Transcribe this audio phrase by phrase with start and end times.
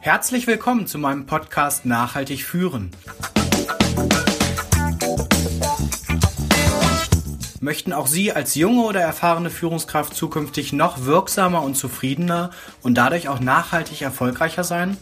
[0.00, 2.90] Herzlich willkommen zu meinem Podcast Nachhaltig führen.
[7.60, 12.50] Möchten auch Sie als junge oder erfahrene Führungskraft zukünftig noch wirksamer und zufriedener
[12.82, 14.96] und dadurch auch nachhaltig erfolgreicher sein?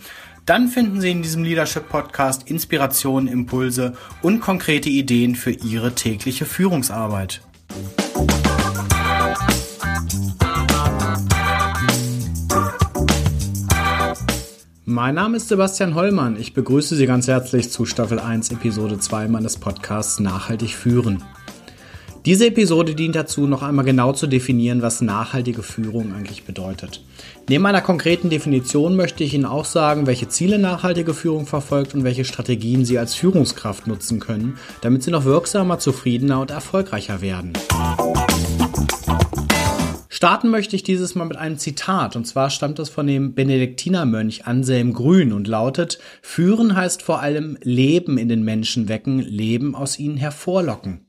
[0.46, 6.46] Dann finden Sie in diesem Leadership Podcast Inspirationen, Impulse und konkrete Ideen für Ihre tägliche
[6.46, 7.41] Führungsarbeit.
[15.00, 16.36] Mein Name ist Sebastian Hollmann.
[16.40, 21.22] Ich begrüße Sie ganz herzlich zu Staffel 1, Episode 2 meines Podcasts Nachhaltig führen.
[22.26, 27.04] Diese Episode dient dazu, noch einmal genau zu definieren, was nachhaltige Führung eigentlich bedeutet.
[27.48, 32.03] Neben einer konkreten Definition möchte ich Ihnen auch sagen, welche Ziele nachhaltige Führung verfolgt und
[32.03, 37.53] welche Strategien Sie als Führungskraft nutzen können, damit Sie noch wirksamer, zufriedener und erfolgreicher werden.
[40.19, 44.48] Starten möchte ich dieses Mal mit einem Zitat, und zwar stammt es von dem Benediktinermönch
[44.48, 49.97] Anselm Grün und lautet, Führen heißt vor allem Leben in den Menschen wecken, Leben aus
[49.97, 51.07] ihnen hervorlocken.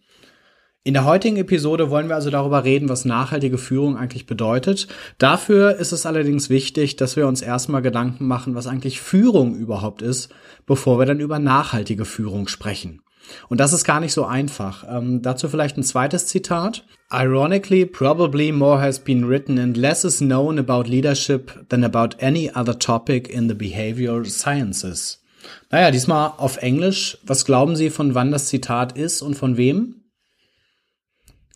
[0.84, 4.88] In der heutigen Episode wollen wir also darüber reden, was nachhaltige Führung eigentlich bedeutet.
[5.18, 10.04] Dafür ist es allerdings wichtig, dass wir uns erstmal Gedanken machen, was eigentlich Führung überhaupt
[10.04, 10.32] ist,
[10.68, 13.02] bevor wir dann über nachhaltige Führung sprechen.
[13.48, 14.86] Und das ist gar nicht so einfach.
[14.90, 16.86] Ähm, dazu vielleicht ein zweites Zitat.
[17.12, 22.52] Ironically, probably more has been written and less is known about leadership than about any
[22.56, 25.24] other topic in the behavioral sciences.
[25.72, 27.18] Naja, diesmal auf Englisch.
[27.24, 29.96] Was glauben Sie, von wann das Zitat ist und von wem?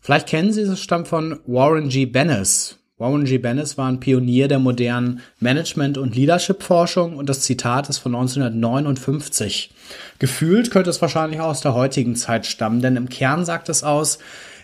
[0.02, 2.06] Vielleicht kennen Sie es, stammt von Warren G.
[2.06, 2.78] Bennis.
[2.96, 3.38] Warren G.
[3.38, 9.72] Bennis war ein Pionier der modernen Management- und Leadership-Forschung und das Zitat ist von 1959.
[10.20, 13.82] Gefühlt könnte es wahrscheinlich auch aus der heutigen Zeit stammen, denn im Kern sagt es
[13.82, 14.20] aus,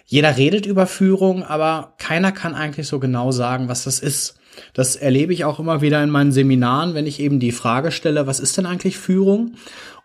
[0.07, 4.37] jeder redet über Führung, aber keiner kann eigentlich so genau sagen, was das ist.
[4.75, 8.29] Das erlebe ich auch immer wieder in meinen Seminaren, wenn ich eben die Frage stelle,
[8.29, 9.55] was ist denn eigentlich Führung?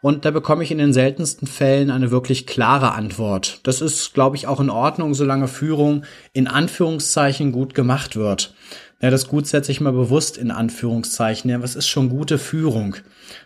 [0.06, 3.60] Und da bekomme ich in den seltensten Fällen eine wirklich klare Antwort.
[3.64, 8.54] Das ist, glaube ich, auch in Ordnung, solange Führung in Anführungszeichen gut gemacht wird.
[9.02, 11.50] Ja, das gut setze ich mal bewusst in Anführungszeichen.
[11.50, 12.98] Ja, was ist schon gute Führung?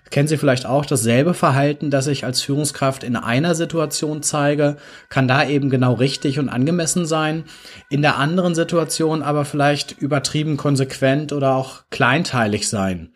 [0.09, 4.75] Kennen Sie vielleicht auch dasselbe Verhalten, das ich als Führungskraft in einer Situation zeige,
[5.07, 7.45] kann da eben genau richtig und angemessen sein,
[7.89, 13.13] in der anderen Situation aber vielleicht übertrieben konsequent oder auch kleinteilig sein.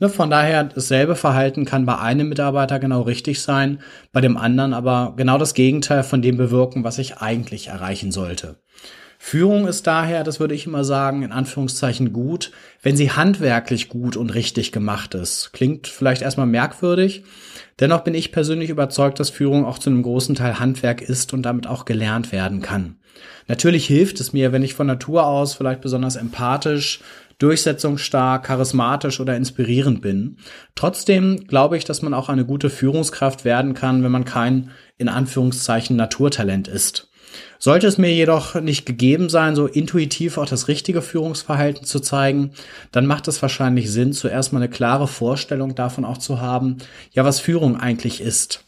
[0.00, 3.78] Ne, von daher, dasselbe Verhalten kann bei einem Mitarbeiter genau richtig sein,
[4.12, 8.56] bei dem anderen aber genau das Gegenteil von dem bewirken, was ich eigentlich erreichen sollte.
[9.26, 12.50] Führung ist daher, das würde ich immer sagen, in Anführungszeichen gut,
[12.82, 15.52] wenn sie handwerklich gut und richtig gemacht ist.
[15.52, 17.24] Klingt vielleicht erstmal merkwürdig.
[17.80, 21.42] Dennoch bin ich persönlich überzeugt, dass Führung auch zu einem großen Teil Handwerk ist und
[21.42, 22.96] damit auch gelernt werden kann.
[23.46, 27.00] Natürlich hilft es mir, wenn ich von Natur aus vielleicht besonders empathisch,
[27.38, 30.38] durchsetzungsstark, charismatisch oder inspirierend bin.
[30.74, 35.08] Trotzdem glaube ich, dass man auch eine gute Führungskraft werden kann, wenn man kein in
[35.08, 37.10] Anführungszeichen Naturtalent ist.
[37.58, 42.52] Sollte es mir jedoch nicht gegeben sein, so intuitiv auch das richtige Führungsverhalten zu zeigen,
[42.92, 46.78] dann macht es wahrscheinlich Sinn, zuerst mal eine klare Vorstellung davon auch zu haben,
[47.12, 48.63] ja, was Führung eigentlich ist.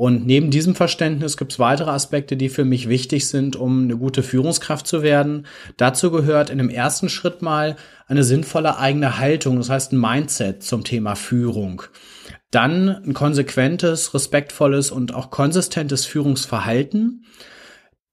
[0.00, 3.98] Und neben diesem Verständnis gibt es weitere Aspekte, die für mich wichtig sind, um eine
[3.98, 5.46] gute Führungskraft zu werden.
[5.76, 10.62] Dazu gehört in dem ersten Schritt mal eine sinnvolle eigene Haltung, das heißt ein Mindset
[10.62, 11.82] zum Thema Führung.
[12.50, 17.26] Dann ein konsequentes, respektvolles und auch konsistentes Führungsverhalten.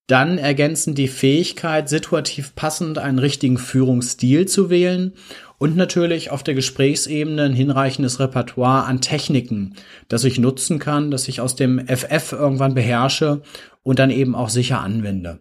[0.08, 5.14] Dann ergänzend die Fähigkeit, situativ passend einen richtigen Führungsstil zu wählen
[5.59, 9.73] und natürlich auf der Gesprächsebene ein hinreichendes Repertoire an Techniken,
[10.07, 13.41] das ich nutzen kann, das ich aus dem FF irgendwann beherrsche
[13.84, 15.40] und dann eben auch sicher anwende.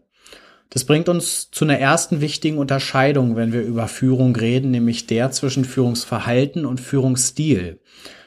[0.71, 5.31] Das bringt uns zu einer ersten wichtigen Unterscheidung, wenn wir über Führung reden, nämlich der
[5.31, 7.81] zwischen Führungsverhalten und Führungsstil.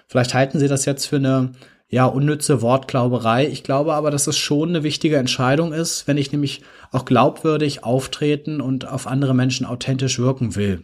[0.07, 1.51] Vielleicht halten Sie das jetzt für eine
[1.89, 3.47] ja, unnütze Wortglauberei.
[3.47, 6.61] Ich glaube aber, dass es schon eine wichtige Entscheidung ist, wenn ich nämlich
[6.91, 10.83] auch glaubwürdig auftreten und auf andere Menschen authentisch wirken will.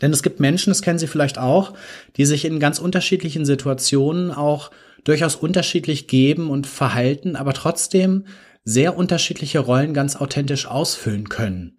[0.00, 1.74] Denn es gibt Menschen, das kennen Sie vielleicht auch,
[2.16, 4.70] die sich in ganz unterschiedlichen Situationen auch
[5.04, 8.24] durchaus unterschiedlich geben und verhalten, aber trotzdem
[8.64, 11.76] sehr unterschiedliche Rollen ganz authentisch ausfüllen können.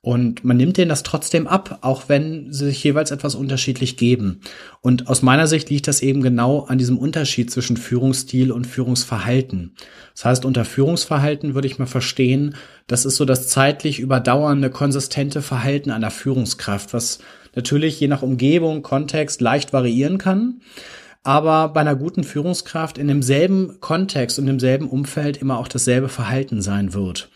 [0.00, 4.40] Und man nimmt denen das trotzdem ab, auch wenn sie sich jeweils etwas unterschiedlich geben.
[4.80, 9.74] Und aus meiner Sicht liegt das eben genau an diesem Unterschied zwischen Führungsstil und Führungsverhalten.
[10.14, 12.54] Das heißt, unter Führungsverhalten würde ich mal verstehen,
[12.86, 17.18] das ist so das zeitlich überdauernde, konsistente Verhalten einer Führungskraft, was
[17.58, 20.60] natürlich je nach Umgebung, Kontext leicht variieren kann
[21.28, 26.62] aber bei einer guten Führungskraft in demselben Kontext und demselben Umfeld immer auch dasselbe Verhalten
[26.62, 27.30] sein wird.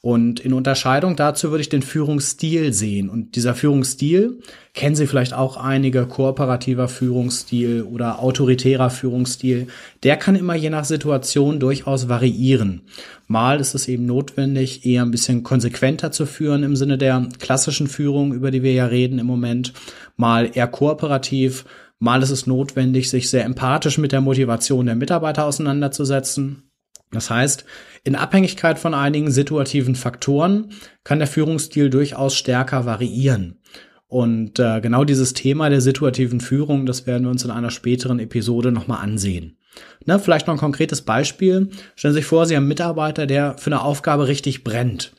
[0.00, 3.08] Und in Unterscheidung dazu würde ich den Führungsstil sehen.
[3.08, 4.40] Und dieser Führungsstil,
[4.74, 9.68] kennen Sie vielleicht auch einige, kooperativer Führungsstil oder autoritärer Führungsstil,
[10.02, 12.82] der kann immer je nach Situation durchaus variieren.
[13.28, 17.86] Mal ist es eben notwendig, eher ein bisschen konsequenter zu führen im Sinne der klassischen
[17.86, 19.72] Führung, über die wir ja reden im Moment.
[20.16, 21.64] Mal eher kooperativ.
[22.00, 26.64] Mal ist es notwendig, sich sehr empathisch mit der Motivation der Mitarbeiter auseinanderzusetzen.
[27.12, 27.64] Das heißt,
[28.02, 30.70] in Abhängigkeit von einigen situativen Faktoren
[31.04, 33.60] kann der Führungsstil durchaus stärker variieren.
[34.08, 38.18] Und äh, genau dieses Thema der situativen Führung, das werden wir uns in einer späteren
[38.18, 39.56] Episode nochmal ansehen.
[40.04, 41.70] Na, vielleicht noch ein konkretes Beispiel.
[41.96, 45.12] Stellen Sie sich vor, Sie haben einen Mitarbeiter, der für eine Aufgabe richtig brennt.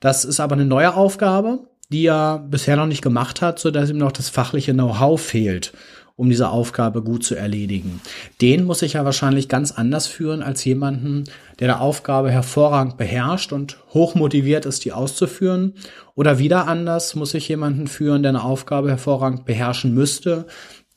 [0.00, 1.60] Das ist aber eine neue Aufgabe,
[1.90, 5.72] die er bisher noch nicht gemacht hat, sodass ihm noch das fachliche Know-how fehlt
[6.16, 8.00] um diese Aufgabe gut zu erledigen.
[8.40, 11.24] Den muss ich ja wahrscheinlich ganz anders führen als jemanden,
[11.62, 15.74] der der Aufgabe hervorragend beherrscht und hochmotiviert ist, die auszuführen.
[16.16, 20.48] Oder wieder anders muss ich jemanden führen, der eine Aufgabe hervorragend beherrschen müsste,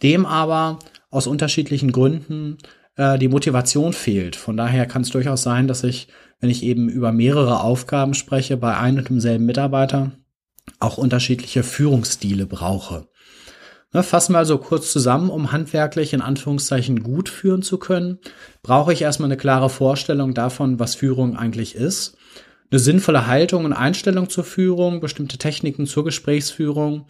[0.02, 0.80] dem aber
[1.12, 2.58] aus unterschiedlichen Gründen
[2.96, 4.36] äh, die Motivation fehlt.
[4.36, 6.08] Von daher kann es durchaus sein, dass ich,
[6.40, 10.14] wenn ich eben über mehrere Aufgaben spreche, bei einem und demselben Mitarbeiter
[10.80, 13.08] auch unterschiedliche Führungsstile brauche.
[13.96, 18.20] Ne, fassen wir also kurz zusammen, um handwerklich in Anführungszeichen gut führen zu können,
[18.62, 22.18] brauche ich erstmal eine klare Vorstellung davon, was Führung eigentlich ist,
[22.70, 27.06] eine sinnvolle Haltung und Einstellung zur Führung, bestimmte Techniken zur Gesprächsführung.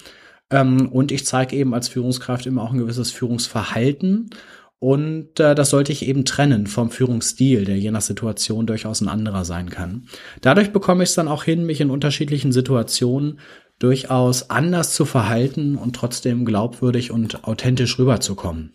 [0.51, 4.29] Ähm, und ich zeige eben als Führungskraft immer auch ein gewisses Führungsverhalten.
[4.77, 9.07] Und äh, das sollte ich eben trennen vom Führungsstil, der je nach Situation durchaus ein
[9.07, 10.05] anderer sein kann.
[10.41, 13.39] Dadurch bekomme ich es dann auch hin, mich in unterschiedlichen Situationen
[13.79, 18.73] durchaus anders zu verhalten und trotzdem glaubwürdig und authentisch rüberzukommen.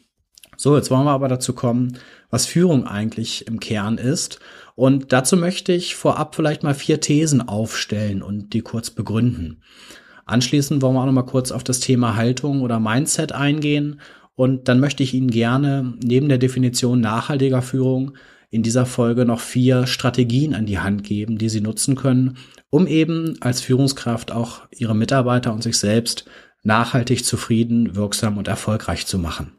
[0.56, 1.96] So, jetzt wollen wir aber dazu kommen,
[2.28, 4.40] was Führung eigentlich im Kern ist.
[4.74, 9.62] Und dazu möchte ich vorab vielleicht mal vier Thesen aufstellen und die kurz begründen.
[10.26, 14.00] Anschließend wollen wir auch noch mal kurz auf das Thema Haltung oder Mindset eingehen.
[14.34, 18.12] Und dann möchte ich Ihnen gerne neben der Definition nachhaltiger Führung
[18.50, 22.36] in dieser Folge noch vier Strategien an die Hand geben, die Sie nutzen können,
[22.68, 26.24] um eben als Führungskraft auch ihre Mitarbeiter und sich selbst
[26.62, 29.52] nachhaltig zufrieden, wirksam und erfolgreich zu machen.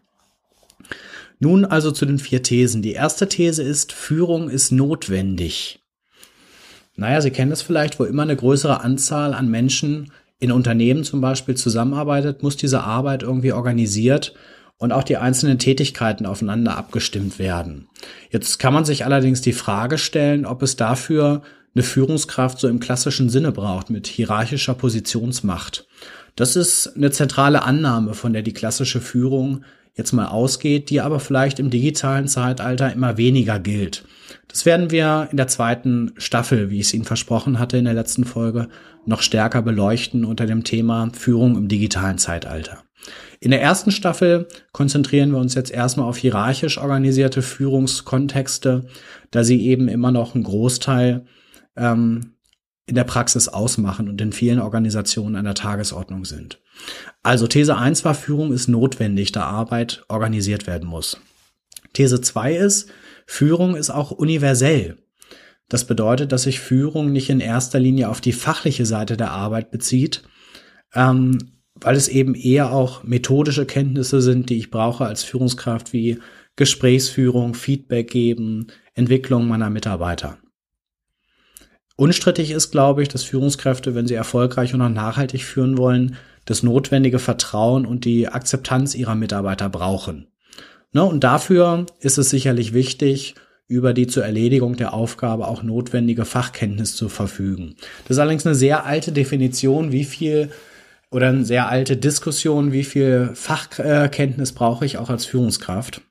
[1.40, 2.82] Nun also zu den vier Thesen.
[2.82, 5.80] Die erste These ist, Führung ist notwendig.
[6.96, 11.22] Naja, Sie kennen es vielleicht, wo immer eine größere Anzahl an Menschen in Unternehmen zum
[11.22, 14.36] Beispiel zusammenarbeitet, muss diese Arbeit irgendwie organisiert
[14.82, 17.88] und auch die einzelnen Tätigkeiten aufeinander abgestimmt werden.
[18.32, 21.44] Jetzt kann man sich allerdings die Frage stellen, ob es dafür
[21.76, 25.88] eine Führungskraft so im klassischen Sinne braucht, mit hierarchischer Positionsmacht.
[26.36, 29.64] Das ist eine zentrale Annahme, von der die klassische Führung
[29.94, 34.04] jetzt mal ausgeht, die aber vielleicht im digitalen Zeitalter immer weniger gilt.
[34.48, 37.94] Das werden wir in der zweiten Staffel, wie ich es Ihnen versprochen hatte in der
[37.94, 38.68] letzten Folge,
[39.06, 42.84] noch stärker beleuchten unter dem Thema Führung im digitalen Zeitalter.
[43.44, 48.86] In der ersten Staffel konzentrieren wir uns jetzt erstmal auf hierarchisch organisierte Führungskontexte,
[49.32, 51.26] da sie eben immer noch einen Großteil
[51.76, 52.36] ähm,
[52.86, 56.62] in der Praxis ausmachen und in vielen Organisationen an der Tagesordnung sind.
[57.24, 61.18] Also These 1 war, Führung ist notwendig, da Arbeit organisiert werden muss.
[61.94, 62.92] These 2 ist,
[63.26, 65.00] Führung ist auch universell.
[65.68, 69.72] Das bedeutet, dass sich Führung nicht in erster Linie auf die fachliche Seite der Arbeit
[69.72, 70.22] bezieht,
[70.94, 76.20] ähm, weil es eben eher auch methodische Kenntnisse sind, die ich brauche als Führungskraft wie
[76.56, 80.38] Gesprächsführung, Feedback geben, Entwicklung meiner Mitarbeiter.
[81.96, 86.64] Unstrittig ist, glaube ich, dass Führungskräfte, wenn sie erfolgreich und auch nachhaltig führen wollen, das
[86.64, 90.28] notwendige Vertrauen und die Akzeptanz ihrer Mitarbeiter brauchen.
[90.94, 93.36] Ne, und dafür ist es sicherlich wichtig,
[93.68, 97.76] über die zur Erledigung der Aufgabe auch notwendige Fachkenntnis zu verfügen.
[98.04, 100.50] Das ist allerdings eine sehr alte Definition, wie viel
[101.12, 106.02] oder eine sehr alte Diskussion, wie viel Fachkenntnis brauche ich auch als Führungskraft.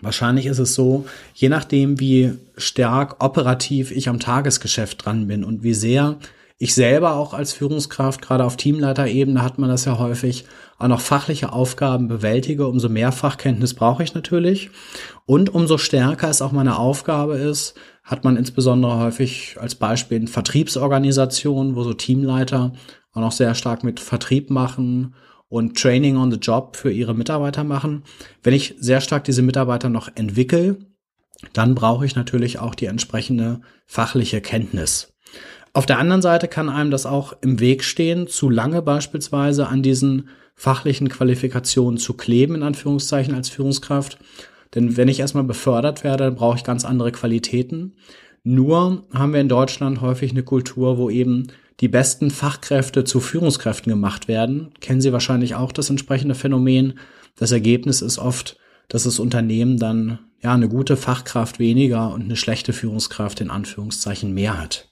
[0.00, 5.62] Wahrscheinlich ist es so, je nachdem, wie stark operativ ich am Tagesgeschäft dran bin und
[5.62, 6.18] wie sehr
[6.58, 10.44] ich selber auch als Führungskraft, gerade auf Teamleiterebene hat man das ja häufig,
[10.78, 14.70] auch noch fachliche Aufgaben bewältige, umso mehr Fachkenntnis brauche ich natürlich.
[15.26, 20.28] Und umso stärker es auch meine Aufgabe ist, hat man insbesondere häufig als Beispiel in
[20.28, 22.72] Vertriebsorganisationen, wo so Teamleiter
[23.14, 25.14] auch noch sehr stark mit Vertrieb machen
[25.48, 28.02] und Training on the Job für ihre Mitarbeiter machen.
[28.42, 30.78] Wenn ich sehr stark diese Mitarbeiter noch entwickle,
[31.52, 35.12] dann brauche ich natürlich auch die entsprechende fachliche Kenntnis.
[35.72, 39.82] Auf der anderen Seite kann einem das auch im Weg stehen, zu lange beispielsweise an
[39.82, 44.18] diesen fachlichen Qualifikationen zu kleben, in Anführungszeichen als Führungskraft.
[44.74, 47.94] Denn wenn ich erstmal befördert werde, dann brauche ich ganz andere Qualitäten,
[48.46, 51.46] Nur haben wir in Deutschland häufig eine Kultur, wo eben
[51.80, 54.72] die besten Fachkräfte zu Führungskräften gemacht werden.
[54.80, 56.98] Kennen Sie wahrscheinlich auch das entsprechende Phänomen.
[57.36, 58.56] Das Ergebnis ist oft,
[58.88, 64.32] dass das Unternehmen dann ja eine gute Fachkraft weniger und eine schlechte Führungskraft in Anführungszeichen
[64.32, 64.88] mehr hat.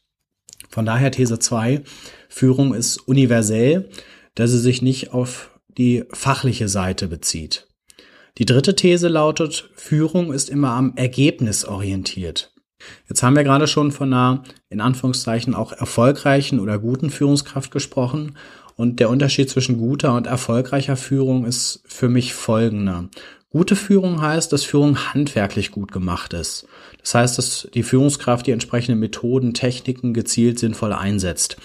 [0.70, 1.82] Von daher These 2,
[2.28, 3.90] Führung ist universell,
[4.34, 7.68] da sie sich nicht auf die fachliche Seite bezieht.
[8.38, 12.51] Die dritte These lautet, Führung ist immer am Ergebnis orientiert.
[13.08, 18.36] Jetzt haben wir gerade schon von einer, in Anführungszeichen, auch erfolgreichen oder guten Führungskraft gesprochen.
[18.76, 23.08] Und der Unterschied zwischen guter und erfolgreicher Führung ist für mich folgender.
[23.50, 26.66] Gute Führung heißt, dass Führung handwerklich gut gemacht ist.
[27.02, 31.58] Das heißt, dass die Führungskraft die entsprechenden Methoden, Techniken gezielt sinnvoll einsetzt.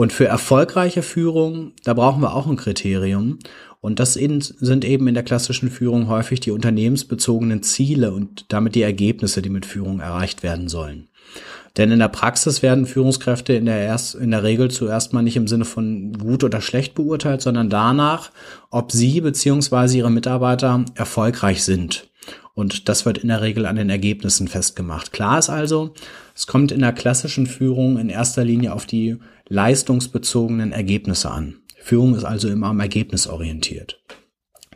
[0.00, 3.38] Und für erfolgreiche Führung, da brauchen wir auch ein Kriterium.
[3.82, 8.80] Und das sind eben in der klassischen Führung häufig die unternehmensbezogenen Ziele und damit die
[8.80, 11.08] Ergebnisse, die mit Führung erreicht werden sollen.
[11.76, 15.36] Denn in der Praxis werden Führungskräfte in der, erst, in der Regel zuerst mal nicht
[15.36, 18.30] im Sinne von gut oder schlecht beurteilt, sondern danach,
[18.70, 22.09] ob sie beziehungsweise ihre Mitarbeiter erfolgreich sind.
[22.54, 25.12] Und das wird in der Regel an den Ergebnissen festgemacht.
[25.12, 25.94] Klar ist also,
[26.34, 29.16] es kommt in der klassischen Führung in erster Linie auf die
[29.48, 31.56] leistungsbezogenen Ergebnisse an.
[31.80, 34.02] Führung ist also immer am Ergebnis orientiert.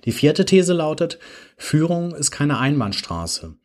[0.04, 1.18] Die vierte These lautet,
[1.56, 3.56] Führung ist keine Einbahnstraße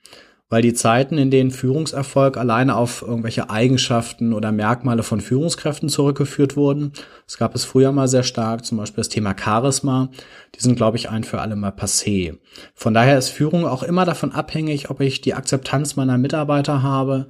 [0.50, 6.56] weil die Zeiten, in denen Führungserfolg alleine auf irgendwelche Eigenschaften oder Merkmale von Führungskräften zurückgeführt
[6.56, 6.92] wurden,
[7.26, 10.10] das gab es früher mal sehr stark, zum Beispiel das Thema Charisma,
[10.56, 12.38] die sind, glaube ich, ein für alle mal passé.
[12.74, 17.28] Von daher ist Führung auch immer davon abhängig, ob ich die Akzeptanz meiner Mitarbeiter habe,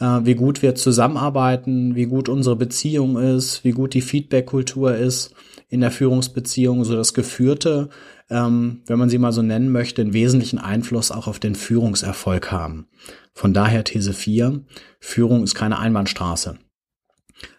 [0.00, 5.34] äh, wie gut wir zusammenarbeiten, wie gut unsere Beziehung ist, wie gut die Feedback-Kultur ist
[5.68, 7.90] in der Führungsbeziehung, so das Geführte
[8.32, 12.50] ähm, wenn man sie mal so nennen möchte, einen wesentlichen Einfluss auch auf den Führungserfolg
[12.50, 12.86] haben.
[13.34, 14.62] Von daher These 4,
[14.98, 16.58] Führung ist keine Einbahnstraße.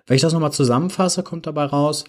[0.08, 2.03] Wenn ich das nochmal zusammenfasse, kommt dabei raus,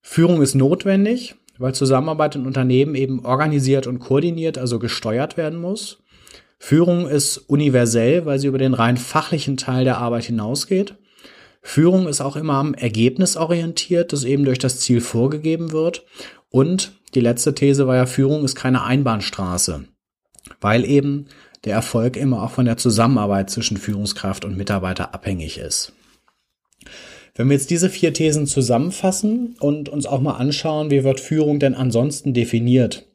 [0.00, 6.02] Führung ist notwendig, weil Zusammenarbeit in Unternehmen eben organisiert und koordiniert, also gesteuert werden muss.
[6.58, 10.94] Führung ist universell, weil sie über den rein fachlichen Teil der Arbeit hinausgeht.
[11.60, 16.04] Führung ist auch immer am Ergebnis orientiert, das eben durch das Ziel vorgegeben wird.
[16.50, 19.84] Und die letzte These war ja, Führung ist keine Einbahnstraße,
[20.60, 21.26] weil eben
[21.64, 25.92] der Erfolg immer auch von der Zusammenarbeit zwischen Führungskraft und Mitarbeiter abhängig ist.
[27.34, 31.60] Wenn wir jetzt diese vier Thesen zusammenfassen und uns auch mal anschauen, wie wird Führung
[31.60, 33.06] denn ansonsten definiert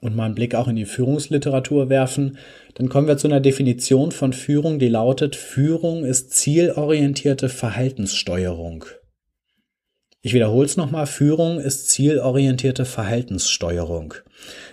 [0.00, 2.38] und mal einen Blick auch in die Führungsliteratur werfen,
[2.74, 8.86] dann kommen wir zu einer Definition von Führung, die lautet, Führung ist zielorientierte Verhaltenssteuerung.
[10.26, 14.14] Ich wiederhole es nochmal, Führung ist zielorientierte Verhaltenssteuerung.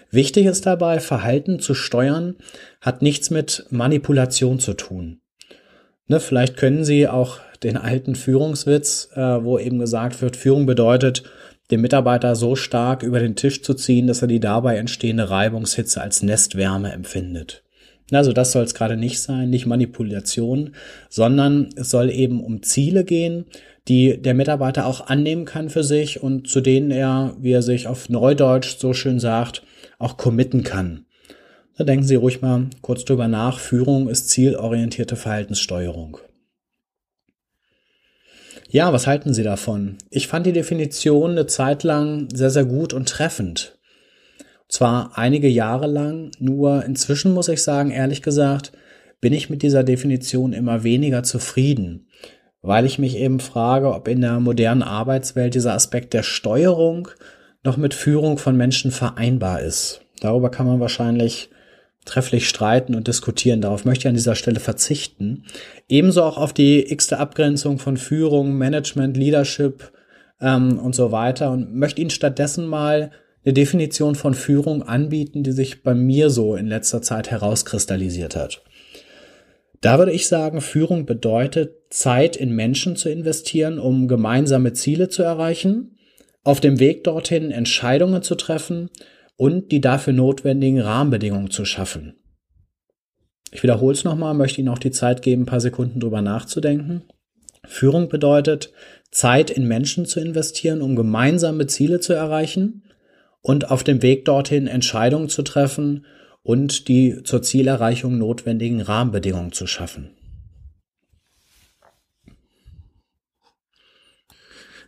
[0.10, 2.38] Wichtig ist dabei, Verhalten zu steuern
[2.80, 5.20] hat nichts mit Manipulation zu tun.
[6.08, 11.24] Ne, vielleicht können Sie auch den alten Führungswitz, äh, wo eben gesagt wird, Führung bedeutet,
[11.70, 16.00] den Mitarbeiter so stark über den Tisch zu ziehen, dass er die dabei entstehende Reibungshitze
[16.00, 17.66] als Nestwärme empfindet.
[18.12, 20.76] Also das soll es gerade nicht sein, nicht Manipulation,
[21.10, 23.46] sondern es soll eben um Ziele gehen,
[23.88, 27.88] die der Mitarbeiter auch annehmen kann für sich und zu denen er, wie er sich
[27.88, 29.64] auf Neudeutsch so schön sagt,
[29.98, 31.06] auch committen kann.
[31.78, 33.60] Da denken Sie ruhig mal kurz drüber nach.
[33.60, 36.18] Führung ist zielorientierte Verhaltenssteuerung.
[38.70, 39.98] Ja, was halten Sie davon?
[40.10, 43.78] Ich fand die Definition eine Zeit lang sehr, sehr gut und treffend.
[44.72, 48.72] Zwar einige Jahre lang, nur inzwischen muss ich sagen, ehrlich gesagt,
[49.20, 52.08] bin ich mit dieser Definition immer weniger zufrieden
[52.62, 57.10] weil ich mich eben frage, ob in der modernen Arbeitswelt dieser Aspekt der Steuerung
[57.64, 60.02] noch mit Führung von Menschen vereinbar ist.
[60.20, 61.50] Darüber kann man wahrscheinlich
[62.06, 63.62] trefflich streiten und diskutieren.
[63.62, 65.46] Darauf möchte ich an dieser Stelle verzichten.
[65.88, 69.92] Ebenso auch auf die x-te Abgrenzung von Führung, Management, Leadership
[70.40, 73.12] ähm, und so weiter und möchte Ihnen stattdessen mal
[73.44, 78.62] eine Definition von Führung anbieten, die sich bei mir so in letzter Zeit herauskristallisiert hat.
[79.82, 85.24] Da würde ich sagen, Führung bedeutet, Zeit in Menschen zu investieren, um gemeinsame Ziele zu
[85.24, 85.98] erreichen,
[86.44, 88.90] auf dem Weg dorthin Entscheidungen zu treffen
[89.38, 92.16] und die dafür notwendigen Rahmenbedingungen zu schaffen.
[93.52, 97.04] Ich wiederhole es nochmal, möchte Ihnen auch die Zeit geben, ein paar Sekunden drüber nachzudenken.
[97.66, 98.72] Führung bedeutet,
[99.10, 102.84] Zeit in Menschen zu investieren, um gemeinsame Ziele zu erreichen
[103.42, 106.06] und auf dem Weg dorthin Entscheidungen zu treffen
[106.44, 110.12] und die zur Zielerreichung notwendigen Rahmenbedingungen zu schaffen.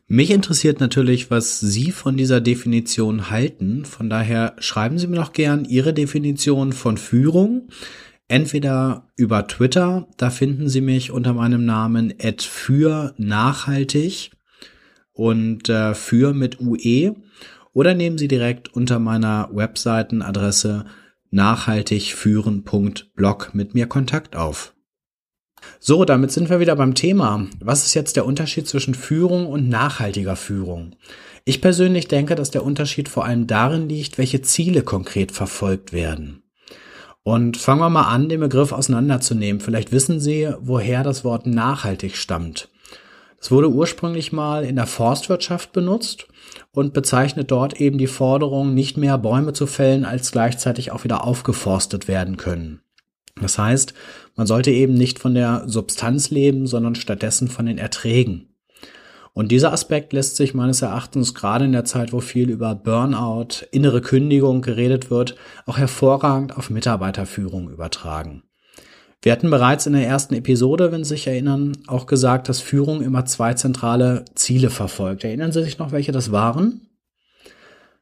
[0.08, 3.86] Mich interessiert natürlich, was Sie von dieser Definition halten.
[3.86, 7.70] Von daher schreiben Sie mir noch gern Ihre Definition von Führung
[8.28, 14.32] Entweder über Twitter, da finden Sie mich unter meinem Namen für nachhaltig
[15.12, 17.16] und äh, für mit UE
[17.74, 20.86] oder nehmen Sie direkt unter meiner Webseitenadresse
[21.32, 24.74] nachhaltigführen.blog mit mir Kontakt auf.
[25.80, 27.48] So, damit sind wir wieder beim Thema.
[27.60, 30.96] Was ist jetzt der Unterschied zwischen Führung und nachhaltiger Führung?
[31.46, 36.44] Ich persönlich denke, dass der Unterschied vor allem darin liegt, welche Ziele konkret verfolgt werden.
[37.24, 39.62] Und fangen wir mal an, den Begriff auseinanderzunehmen.
[39.62, 42.70] Vielleicht wissen Sie, woher das Wort nachhaltig stammt.
[43.40, 46.28] Es wurde ursprünglich mal in der Forstwirtschaft benutzt
[46.76, 51.24] und bezeichnet dort eben die Forderung, nicht mehr Bäume zu fällen, als gleichzeitig auch wieder
[51.26, 52.82] aufgeforstet werden können.
[53.40, 53.94] Das heißt,
[54.36, 58.50] man sollte eben nicht von der Substanz leben, sondern stattdessen von den Erträgen.
[59.34, 63.66] Und dieser Aspekt lässt sich meines Erachtens gerade in der Zeit, wo viel über Burnout,
[63.72, 68.44] innere Kündigung geredet wird, auch hervorragend auf Mitarbeiterführung übertragen.
[69.24, 73.02] Wir hatten bereits in der ersten Episode, wenn Sie sich erinnern, auch gesagt, dass Führung
[73.02, 75.24] immer zwei zentrale Ziele verfolgt.
[75.24, 76.90] Erinnern Sie sich noch, welche das waren?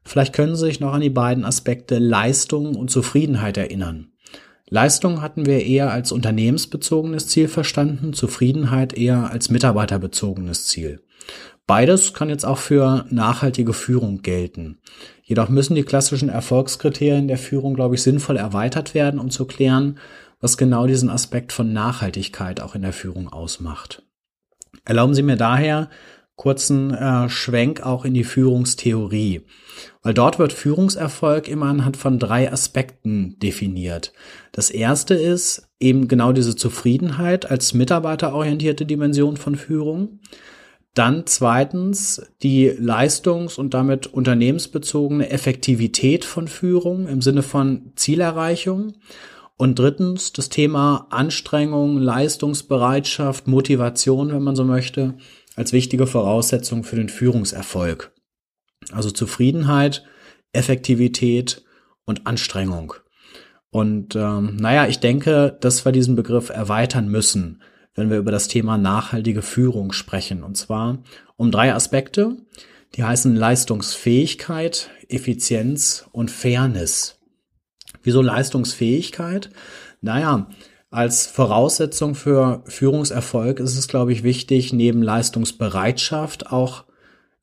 [0.03, 4.07] Vielleicht können Sie sich noch an die beiden Aspekte Leistung und Zufriedenheit erinnern.
[4.67, 11.03] Leistung hatten wir eher als unternehmensbezogenes Ziel verstanden, Zufriedenheit eher als mitarbeiterbezogenes Ziel.
[11.67, 14.79] Beides kann jetzt auch für nachhaltige Führung gelten.
[15.21, 19.99] Jedoch müssen die klassischen Erfolgskriterien der Führung, glaube ich, sinnvoll erweitert werden, um zu klären,
[20.41, 24.03] was genau diesen Aspekt von Nachhaltigkeit auch in der Führung ausmacht.
[24.83, 25.89] Erlauben Sie mir daher
[26.41, 29.41] kurzen äh, Schwenk auch in die Führungstheorie.
[30.01, 34.11] Weil dort wird Führungserfolg immer anhand von drei Aspekten definiert.
[34.51, 40.19] Das erste ist eben genau diese Zufriedenheit als mitarbeiterorientierte Dimension von Führung.
[40.95, 48.93] Dann zweitens die leistungs- und damit unternehmensbezogene Effektivität von Führung im Sinne von Zielerreichung.
[49.61, 55.13] Und drittens das Thema Anstrengung, Leistungsbereitschaft, Motivation, wenn man so möchte,
[55.55, 58.11] als wichtige Voraussetzung für den Führungserfolg.
[58.91, 60.03] Also Zufriedenheit,
[60.51, 61.63] Effektivität
[62.05, 62.95] und Anstrengung.
[63.69, 67.61] Und ähm, naja, ich denke, dass wir diesen Begriff erweitern müssen,
[67.93, 70.41] wenn wir über das Thema nachhaltige Führung sprechen.
[70.41, 71.03] Und zwar
[71.37, 72.35] um drei Aspekte,
[72.95, 77.20] die heißen Leistungsfähigkeit, Effizienz und Fairness.
[78.03, 79.49] Wieso Leistungsfähigkeit?
[80.01, 80.47] Naja,
[80.89, 86.83] als Voraussetzung für Führungserfolg ist es, glaube ich, wichtig, neben Leistungsbereitschaft auch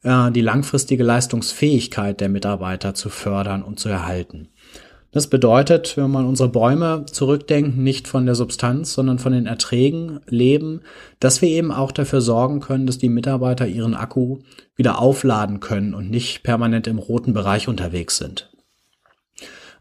[0.03, 4.49] äh, die langfristige Leistungsfähigkeit der Mitarbeiter zu fördern und zu erhalten.
[5.11, 10.21] Das bedeutet, wenn man unsere Bäume zurückdenken, nicht von der Substanz, sondern von den Erträgen
[10.27, 10.83] leben,
[11.18, 14.40] dass wir eben auch dafür sorgen können, dass die Mitarbeiter ihren Akku
[14.77, 18.51] wieder aufladen können und nicht permanent im roten Bereich unterwegs sind.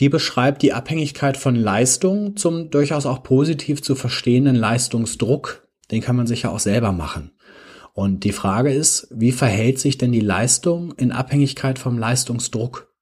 [0.00, 5.66] Die beschreibt die Abhängigkeit von Leistung zum durchaus auch positiv zu verstehenden Leistungsdruck.
[5.90, 7.32] Den kann man sich ja auch selber machen.
[7.94, 12.92] Und die Frage ist, wie verhält sich denn die Leistung in Abhängigkeit vom Leistungsdruck?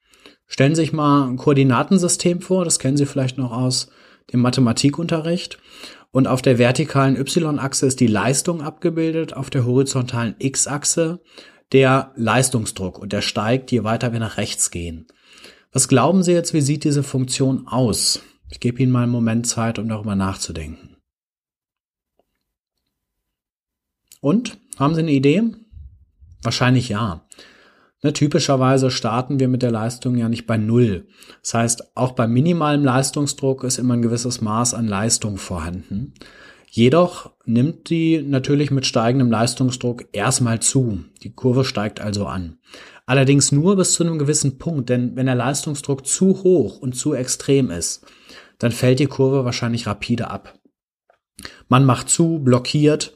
[0.46, 3.88] Stellen Sie sich mal ein Koordinatensystem vor, das kennen Sie vielleicht noch aus
[4.32, 5.58] dem Mathematikunterricht.
[6.12, 11.20] Und auf der vertikalen Y-Achse ist die Leistung abgebildet, auf der horizontalen X-Achse
[11.72, 15.06] der Leistungsdruck und der steigt, je weiter wir nach rechts gehen.
[15.72, 18.22] Was glauben Sie jetzt, wie sieht diese Funktion aus?
[18.48, 20.96] Ich gebe Ihnen mal einen Moment Zeit, um darüber nachzudenken.
[24.20, 24.58] Und?
[24.78, 25.42] Haben Sie eine Idee?
[26.42, 27.26] Wahrscheinlich ja.
[28.02, 31.08] Ne, typischerweise starten wir mit der Leistung ja nicht bei Null.
[31.42, 36.14] Das heißt, auch bei minimalem Leistungsdruck ist immer ein gewisses Maß an Leistung vorhanden.
[36.76, 41.04] Jedoch nimmt die natürlich mit steigendem Leistungsdruck erstmal zu.
[41.22, 42.58] Die Kurve steigt also an.
[43.06, 47.14] Allerdings nur bis zu einem gewissen Punkt, denn wenn der Leistungsdruck zu hoch und zu
[47.14, 48.04] extrem ist,
[48.58, 50.58] dann fällt die Kurve wahrscheinlich rapide ab.
[51.66, 53.14] Man macht zu, blockiert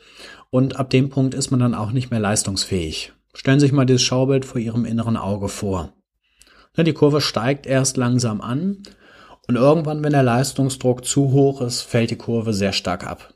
[0.48, 3.12] und ab dem Punkt ist man dann auch nicht mehr leistungsfähig.
[3.34, 5.92] Stellen Sie sich mal dieses Schaubild vor Ihrem inneren Auge vor.
[6.78, 8.84] Ne, die Kurve steigt erst langsam an
[9.48, 13.34] und irgendwann, wenn der Leistungsdruck zu hoch ist, fällt die Kurve sehr stark ab.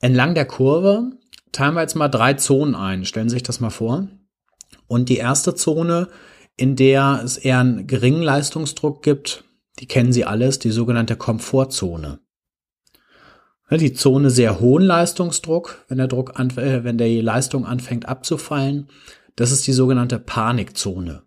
[0.00, 1.10] Entlang der Kurve
[1.52, 3.04] teilen wir jetzt mal drei Zonen ein.
[3.04, 4.08] Stellen Sie sich das mal vor.
[4.86, 6.08] Und die erste Zone,
[6.56, 9.44] in der es eher einen geringen Leistungsdruck gibt,
[9.78, 12.20] die kennen Sie alles, die sogenannte Komfortzone.
[13.70, 18.88] Die Zone sehr hohen Leistungsdruck, wenn der Druck, äh, wenn die Leistung anfängt abzufallen,
[19.36, 21.22] das ist die sogenannte Panikzone.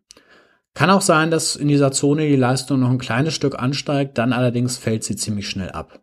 [0.73, 4.33] Kann auch sein, dass in dieser Zone die Leistung noch ein kleines Stück ansteigt, dann
[4.33, 6.02] allerdings fällt sie ziemlich schnell ab.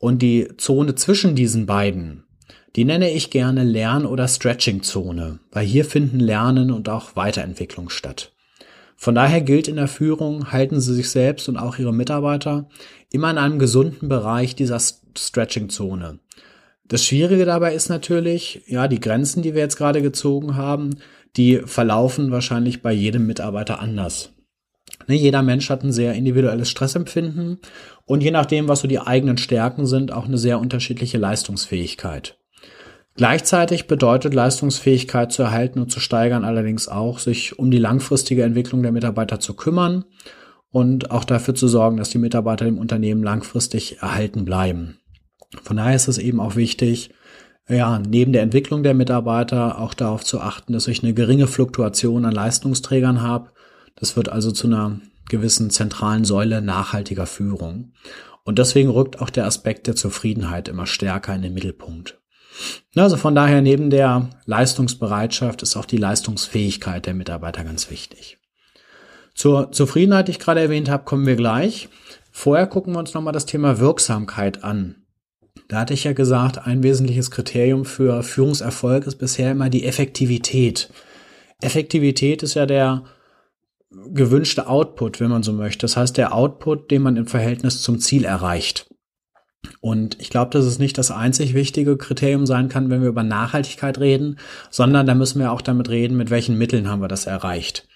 [0.00, 2.24] Und die Zone zwischen diesen beiden,
[2.74, 8.32] die nenne ich gerne Lern- oder Stretching-Zone, weil hier finden Lernen und auch Weiterentwicklung statt.
[8.96, 12.70] Von daher gilt in der Führung, halten Sie sich selbst und auch Ihre Mitarbeiter
[13.10, 16.18] immer in einem gesunden Bereich dieser Stretching-Zone.
[16.88, 20.96] Das Schwierige dabei ist natürlich, ja, die Grenzen, die wir jetzt gerade gezogen haben,
[21.36, 24.32] die verlaufen wahrscheinlich bei jedem Mitarbeiter anders.
[25.06, 27.58] Ne, jeder Mensch hat ein sehr individuelles Stressempfinden
[28.04, 32.38] und je nachdem, was so die eigenen Stärken sind, auch eine sehr unterschiedliche Leistungsfähigkeit.
[33.16, 38.82] Gleichzeitig bedeutet Leistungsfähigkeit zu erhalten und zu steigern allerdings auch, sich um die langfristige Entwicklung
[38.82, 40.04] der Mitarbeiter zu kümmern
[40.70, 44.98] und auch dafür zu sorgen, dass die Mitarbeiter im Unternehmen langfristig erhalten bleiben.
[45.62, 47.10] Von daher ist es eben auch wichtig,
[47.68, 52.24] ja, neben der Entwicklung der Mitarbeiter auch darauf zu achten, dass ich eine geringe Fluktuation
[52.24, 53.50] an Leistungsträgern habe.
[53.96, 57.92] Das wird also zu einer gewissen zentralen Säule nachhaltiger Führung.
[58.44, 62.20] Und deswegen rückt auch der Aspekt der Zufriedenheit immer stärker in den Mittelpunkt.
[62.96, 68.38] Also von daher neben der Leistungsbereitschaft ist auch die Leistungsfähigkeit der Mitarbeiter ganz wichtig.
[69.34, 71.88] Zur Zufriedenheit, die ich gerade erwähnt habe, kommen wir gleich.
[72.32, 74.96] Vorher gucken wir uns nochmal das Thema Wirksamkeit an.
[75.68, 80.90] Da hatte ich ja gesagt, ein wesentliches Kriterium für Führungserfolg ist bisher immer die Effektivität.
[81.60, 83.04] Effektivität ist ja der
[83.90, 85.80] gewünschte Output, wenn man so möchte.
[85.80, 88.86] Das heißt, der Output, den man im Verhältnis zum Ziel erreicht.
[89.80, 93.22] Und ich glaube, dass es nicht das einzig wichtige Kriterium sein kann, wenn wir über
[93.22, 94.38] Nachhaltigkeit reden,
[94.70, 97.86] sondern da müssen wir auch damit reden, mit welchen Mitteln haben wir das erreicht.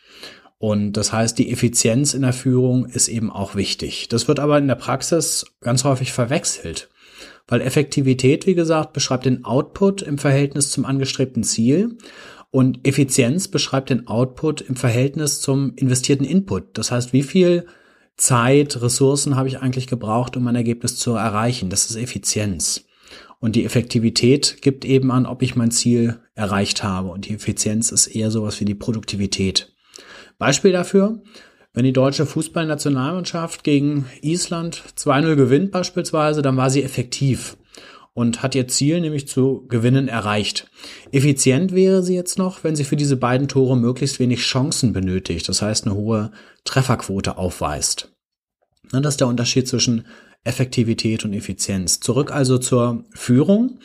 [0.58, 4.08] Und das heißt, die Effizienz in der Führung ist eben auch wichtig.
[4.08, 6.90] Das wird aber in der Praxis ganz häufig verwechselt,
[7.46, 11.98] weil Effektivität, wie gesagt, beschreibt den Output im Verhältnis zum angestrebten Ziel
[12.54, 16.78] und Effizienz beschreibt den Output im Verhältnis zum investierten Input.
[16.78, 17.66] Das heißt, wie viel
[18.16, 21.68] Zeit, Ressourcen habe ich eigentlich gebraucht, um mein Ergebnis zu erreichen.
[21.68, 22.84] Das ist Effizienz.
[23.40, 27.08] Und die Effektivität gibt eben an, ob ich mein Ziel erreicht habe.
[27.08, 29.74] Und die Effizienz ist eher sowas wie die Produktivität.
[30.38, 31.24] Beispiel dafür,
[31.72, 37.56] wenn die deutsche Fußballnationalmannschaft gegen Island 2-0 gewinnt beispielsweise, dann war sie effektiv
[38.14, 40.70] und hat ihr Ziel, nämlich zu gewinnen, erreicht.
[41.12, 45.48] Effizient wäre sie jetzt noch, wenn sie für diese beiden Tore möglichst wenig Chancen benötigt,
[45.48, 46.30] das heißt eine hohe
[46.64, 48.12] Trefferquote aufweist.
[48.92, 50.06] Das ist der Unterschied zwischen
[50.44, 52.00] Effektivität und Effizienz.
[52.00, 53.78] Zurück also zur Führung.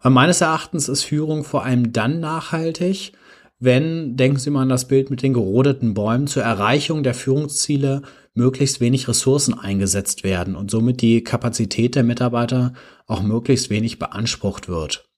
[0.00, 3.12] Weil meines Erachtens ist Führung vor allem dann nachhaltig,
[3.58, 8.02] wenn, denken Sie mal an das Bild mit den gerodeten Bäumen, zur Erreichung der Führungsziele
[8.34, 12.74] möglichst wenig Ressourcen eingesetzt werden und somit die Kapazität der Mitarbeiter
[13.06, 15.08] auch möglichst wenig beansprucht wird.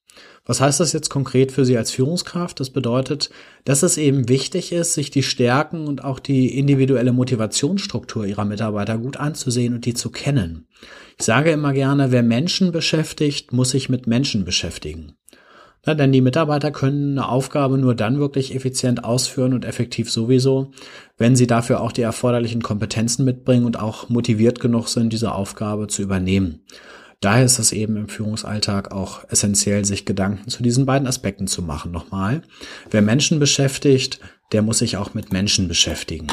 [0.45, 2.59] Was heißt das jetzt konkret für Sie als Führungskraft?
[2.59, 3.29] Das bedeutet,
[3.65, 8.97] dass es eben wichtig ist, sich die Stärken und auch die individuelle Motivationsstruktur Ihrer Mitarbeiter
[8.97, 10.67] gut anzusehen und die zu kennen.
[11.19, 15.18] Ich sage immer gerne, wer Menschen beschäftigt, muss sich mit Menschen beschäftigen.
[15.85, 20.71] Na, denn die Mitarbeiter können eine Aufgabe nur dann wirklich effizient ausführen und effektiv sowieso,
[21.17, 25.87] wenn sie dafür auch die erforderlichen Kompetenzen mitbringen und auch motiviert genug sind, diese Aufgabe
[25.87, 26.61] zu übernehmen.
[27.21, 31.61] Daher ist es eben im Führungsalltag auch essentiell, sich Gedanken zu diesen beiden Aspekten zu
[31.61, 31.91] machen.
[31.91, 32.43] Nochmal,
[32.91, 34.19] wer Menschen beschäftigt,
[34.53, 36.27] der muss sich auch mit Menschen beschäftigen.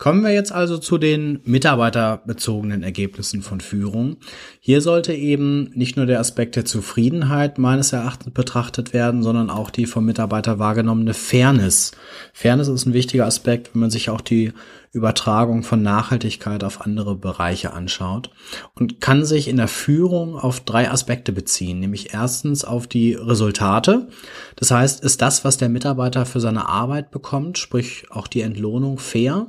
[0.00, 4.16] Kommen wir jetzt also zu den mitarbeiterbezogenen Ergebnissen von Führung.
[4.58, 9.68] Hier sollte eben nicht nur der Aspekt der Zufriedenheit meines Erachtens betrachtet werden, sondern auch
[9.68, 11.92] die vom Mitarbeiter wahrgenommene Fairness.
[12.32, 14.54] Fairness ist ein wichtiger Aspekt, wenn man sich auch die
[14.92, 18.30] Übertragung von Nachhaltigkeit auf andere Bereiche anschaut
[18.74, 24.08] und kann sich in der Führung auf drei Aspekte beziehen, nämlich erstens auf die Resultate.
[24.56, 28.98] Das heißt, ist das, was der Mitarbeiter für seine Arbeit bekommt, sprich auch die Entlohnung
[28.98, 29.48] fair?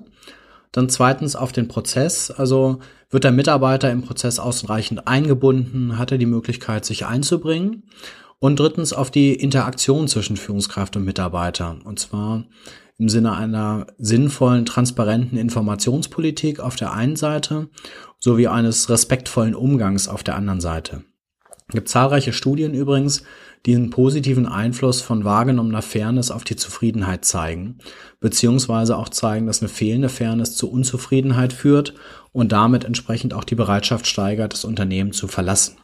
[0.72, 2.80] Dann zweitens auf den Prozess, also
[3.10, 7.84] wird der Mitarbeiter im Prozess ausreichend eingebunden, hat er die Möglichkeit, sich einzubringen.
[8.40, 11.78] Und drittens auf die Interaktion zwischen Führungskraft und Mitarbeiter.
[11.84, 12.46] Und zwar
[12.98, 17.70] im Sinne einer sinnvollen, transparenten Informationspolitik auf der einen Seite
[18.20, 21.04] sowie eines respektvollen Umgangs auf der anderen Seite.
[21.68, 23.24] Es gibt zahlreiche Studien übrigens,
[23.66, 27.78] die einen positiven Einfluss von wahrgenommener Fairness auf die Zufriedenheit zeigen,
[28.20, 31.94] beziehungsweise auch zeigen, dass eine fehlende Fairness zu Unzufriedenheit führt
[32.32, 35.78] und damit entsprechend auch die Bereitschaft steigert, das Unternehmen zu verlassen.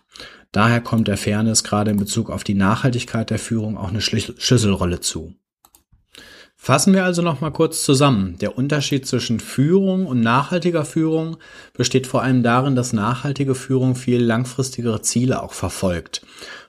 [0.52, 5.02] Daher kommt der Fairness gerade in Bezug auf die Nachhaltigkeit der Führung auch eine Schlüsselrolle
[5.02, 5.36] zu.
[6.68, 8.38] Fassen wir also noch mal kurz zusammen.
[8.42, 11.38] Der Unterschied zwischen Führung und nachhaltiger Führung
[11.74, 16.26] besteht vor allem darin, dass nachhaltige Führung viel langfristigere Ziele auch verfolgt.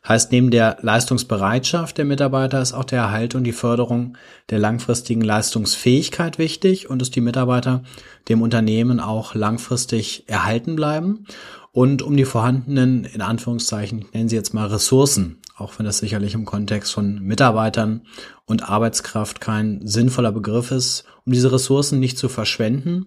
[0.07, 4.17] Heißt, neben der Leistungsbereitschaft der Mitarbeiter ist auch der Erhalt und die Förderung
[4.51, 7.83] der langfristigen Leistungsfähigkeit wichtig und dass die Mitarbeiter
[8.29, 11.27] dem Unternehmen auch langfristig erhalten bleiben
[11.73, 16.35] und um die vorhandenen, in Anführungszeichen, nennen Sie jetzt mal Ressourcen auch wenn das sicherlich
[16.35, 18.03] im Kontext von Mitarbeitern
[18.47, 23.07] und Arbeitskraft kein sinnvoller Begriff ist, um diese Ressourcen nicht zu verschwenden,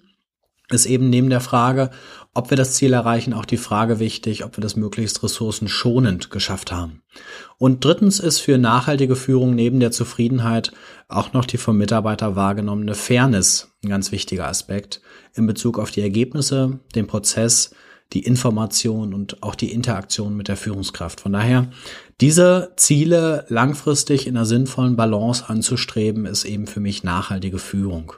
[0.70, 1.90] ist eben neben der Frage,
[2.34, 6.72] ob wir das Ziel erreichen, auch die Frage wichtig, ob wir das möglichst ressourcenschonend geschafft
[6.72, 7.02] haben.
[7.58, 10.72] Und drittens ist für nachhaltige Führung neben der Zufriedenheit
[11.10, 15.02] auch noch die vom Mitarbeiter wahrgenommene Fairness ein ganz wichtiger Aspekt
[15.36, 17.76] in Bezug auf die Ergebnisse, den Prozess,
[18.13, 21.21] die Information und auch die Interaktion mit der Führungskraft.
[21.21, 21.69] Von daher,
[22.19, 28.13] diese Ziele langfristig in einer sinnvollen Balance anzustreben, ist eben für mich nachhaltige Führung.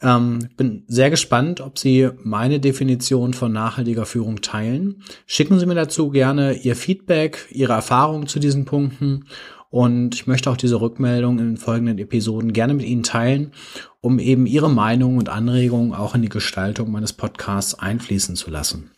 [0.00, 5.02] Ähm, bin sehr gespannt, ob Sie meine Definition von nachhaltiger Führung teilen.
[5.26, 9.24] Schicken Sie mir dazu gerne Ihr Feedback, Ihre Erfahrungen zu diesen Punkten.
[9.70, 13.52] Und ich möchte auch diese Rückmeldung in den folgenden Episoden gerne mit Ihnen teilen,
[14.00, 18.90] um eben Ihre Meinung und Anregungen auch in die Gestaltung meines Podcasts einfließen zu lassen.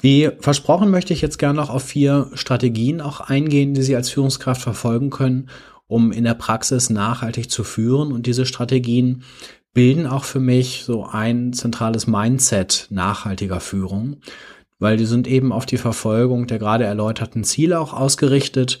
[0.00, 4.10] Wie versprochen möchte ich jetzt gerne noch auf vier Strategien auch eingehen, die Sie als
[4.10, 5.48] Führungskraft verfolgen können,
[5.86, 8.12] um in der Praxis nachhaltig zu führen.
[8.12, 9.22] Und diese Strategien
[9.72, 14.16] bilden auch für mich so ein zentrales Mindset nachhaltiger Führung,
[14.78, 18.78] weil die sind eben auf die Verfolgung der gerade erläuterten Ziele auch ausgerichtet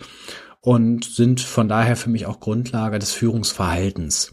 [0.66, 4.32] und sind von daher für mich auch Grundlage des Führungsverhaltens.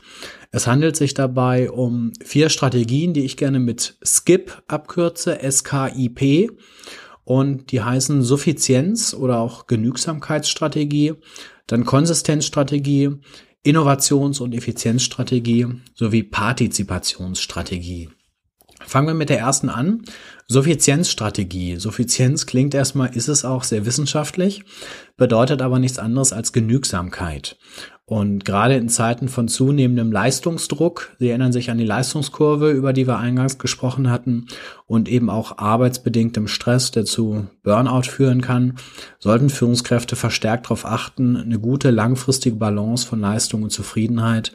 [0.49, 6.49] Es handelt sich dabei um vier Strategien, die ich gerne mit SKIP abkürze, S-K-I-P.
[7.23, 11.13] Und die heißen Suffizienz oder auch Genügsamkeitsstrategie,
[11.67, 13.11] dann Konsistenzstrategie,
[13.63, 18.09] Innovations- und Effizienzstrategie sowie Partizipationsstrategie.
[18.85, 20.03] Fangen wir mit der ersten an.
[20.47, 21.77] Suffizienzstrategie.
[21.77, 24.63] Suffizienz klingt erstmal, ist es auch sehr wissenschaftlich,
[25.17, 27.57] bedeutet aber nichts anderes als Genügsamkeit.
[28.05, 33.07] Und gerade in Zeiten von zunehmendem Leistungsdruck, Sie erinnern sich an die Leistungskurve, über die
[33.07, 34.47] wir eingangs gesprochen hatten,
[34.85, 38.75] und eben auch arbeitsbedingtem Stress, der zu Burnout führen kann,
[39.19, 44.51] sollten Führungskräfte verstärkt darauf achten, eine gute langfristige Balance von Leistung und Zufriedenheit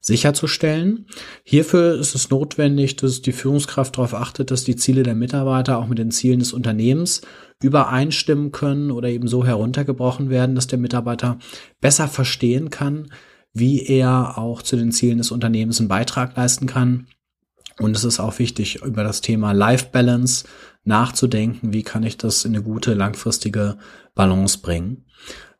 [0.00, 1.06] sicherzustellen.
[1.44, 5.86] Hierfür ist es notwendig, dass die Führungskraft darauf achtet, dass die Ziele der Mitarbeiter auch
[5.86, 7.22] mit den Zielen des Unternehmens
[7.62, 11.38] übereinstimmen können oder eben so heruntergebrochen werden, dass der Mitarbeiter
[11.80, 13.12] besser verstehen kann,
[13.52, 17.06] wie er auch zu den Zielen des Unternehmens einen Beitrag leisten kann.
[17.78, 20.44] Und es ist auch wichtig, über das Thema Life Balance
[20.84, 21.72] nachzudenken.
[21.72, 23.78] Wie kann ich das in eine gute langfristige
[24.14, 25.04] Balance bringen?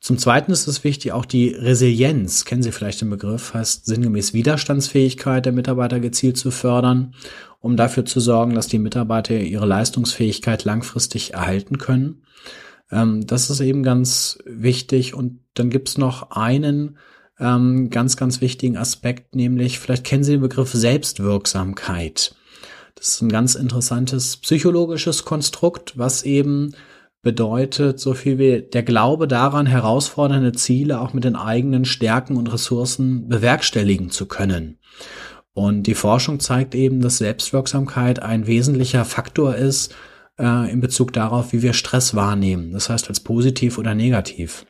[0.02, 4.34] Zum Zweiten ist es wichtig, auch die Resilienz, kennen Sie vielleicht den Begriff, heißt sinngemäß
[4.34, 7.14] Widerstandsfähigkeit der Mitarbeiter gezielt zu fördern,
[7.60, 12.24] um dafür zu sorgen, dass die Mitarbeiter ihre Leistungsfähigkeit langfristig erhalten können.
[12.90, 15.14] Ähm, das ist eben ganz wichtig.
[15.14, 16.98] Und dann gibt's noch einen
[17.38, 22.34] ähm, ganz, ganz wichtigen Aspekt, nämlich vielleicht kennen Sie den Begriff Selbstwirksamkeit.
[22.96, 26.74] Das ist ein ganz interessantes psychologisches Konstrukt, was eben
[27.22, 32.52] bedeutet so viel wie der Glaube daran, herausfordernde Ziele auch mit den eigenen Stärken und
[32.52, 34.78] Ressourcen bewerkstelligen zu können.
[35.54, 39.94] Und die Forschung zeigt eben, dass Selbstwirksamkeit ein wesentlicher Faktor ist
[40.38, 42.72] äh, in Bezug darauf, wie wir Stress wahrnehmen.
[42.72, 44.66] Das heißt als positiv oder negativ.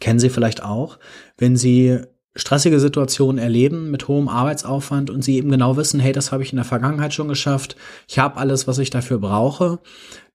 [0.00, 0.98] Kennen Sie vielleicht auch,
[1.38, 2.00] wenn Sie
[2.34, 6.52] stressige Situationen erleben mit hohem Arbeitsaufwand und sie eben genau wissen, hey, das habe ich
[6.52, 7.76] in der Vergangenheit schon geschafft,
[8.08, 9.80] ich habe alles, was ich dafür brauche,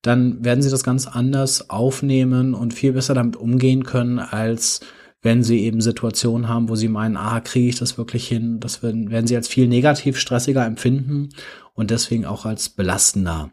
[0.02, 4.80] dann werden sie das ganz anders aufnehmen und viel besser damit umgehen können, als
[5.22, 8.82] wenn sie eben Situationen haben, wo sie meinen, ah, kriege ich das wirklich hin, das
[8.82, 11.30] werden, werden sie als viel negativ stressiger empfinden
[11.74, 13.50] und deswegen auch als belastender.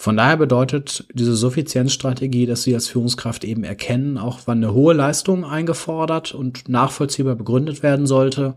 [0.00, 4.94] Von daher bedeutet diese Suffizienzstrategie, dass Sie als Führungskraft eben erkennen, auch wann eine hohe
[4.94, 8.54] Leistung eingefordert und nachvollziehbar begründet werden sollte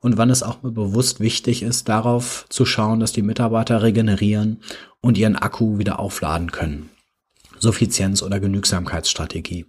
[0.00, 4.62] und wann es auch mal bewusst wichtig ist, darauf zu schauen, dass die Mitarbeiter regenerieren
[5.00, 6.90] und ihren Akku wieder aufladen können.
[7.60, 9.66] Suffizienz- oder Genügsamkeitsstrategie.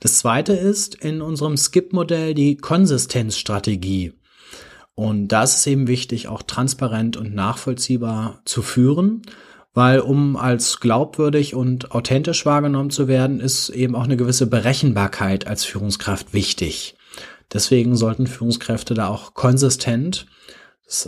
[0.00, 4.12] Das zweite ist in unserem Skip-Modell die Konsistenzstrategie.
[4.94, 9.22] Und da ist es eben wichtig, auch transparent und nachvollziehbar zu führen
[9.74, 15.46] weil um als glaubwürdig und authentisch wahrgenommen zu werden, ist eben auch eine gewisse Berechenbarkeit
[15.46, 16.96] als Führungskraft wichtig.
[17.52, 20.26] Deswegen sollten Führungskräfte da auch konsistent,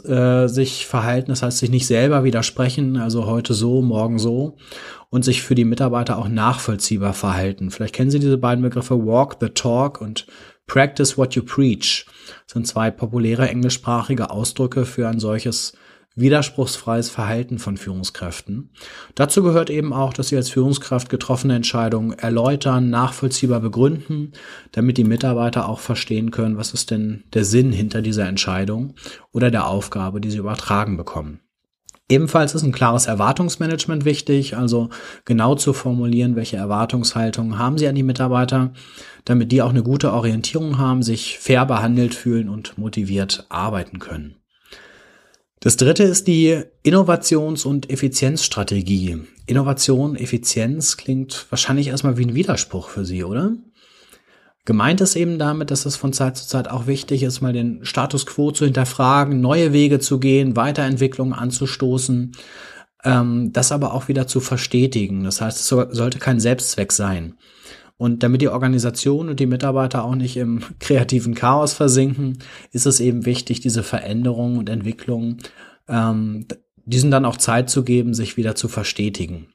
[0.05, 4.57] äh, sich verhalten, das heißt sich nicht selber widersprechen, also heute so, morgen so
[5.09, 7.71] und sich für die Mitarbeiter auch nachvollziehbar verhalten.
[7.71, 10.27] Vielleicht kennen Sie diese beiden Begriffe Walk the Talk und
[10.67, 12.07] Practice what you preach.
[12.47, 15.73] Das sind zwei populäre englischsprachige Ausdrücke für ein solches
[16.17, 18.71] widerspruchsfreies Verhalten von Führungskräften.
[19.15, 24.33] Dazu gehört eben auch, dass sie als Führungskraft getroffene Entscheidungen erläutern, nachvollziehbar begründen,
[24.73, 28.95] damit die Mitarbeiter auch verstehen können, was ist denn der Sinn hinter dieser Entscheidung
[29.33, 31.41] oder der Aufgabe, die sie übertragen bekommen.
[32.11, 34.91] Ebenfalls ist ein klares Erwartungsmanagement wichtig, also
[35.25, 38.73] genau zu formulieren, welche Erwartungshaltung haben Sie an die Mitarbeiter,
[39.25, 44.40] damit die auch eine gute Orientierung haben, sich fair behandelt fühlen und motiviert arbeiten können.
[45.63, 49.19] Das dritte ist die Innovations- und Effizienzstrategie.
[49.45, 53.53] Innovation, Effizienz klingt wahrscheinlich erstmal wie ein Widerspruch für Sie, oder?
[54.65, 57.85] Gemeint ist eben damit, dass es von Zeit zu Zeit auch wichtig ist, mal den
[57.85, 62.33] Status quo zu hinterfragen, neue Wege zu gehen, Weiterentwicklungen anzustoßen,
[63.05, 65.25] ähm, das aber auch wieder zu verstetigen.
[65.25, 67.35] Das heißt, es sollte kein Selbstzweck sein.
[68.01, 72.39] Und damit die Organisation und die Mitarbeiter auch nicht im kreativen Chaos versinken,
[72.73, 75.37] ist es eben wichtig, diese Veränderungen und Entwicklungen,
[75.87, 76.47] ähm,
[76.87, 79.49] diesen dann auch Zeit zu geben, sich wieder zu verstetigen.